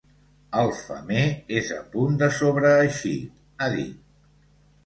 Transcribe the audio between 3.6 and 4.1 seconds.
dit.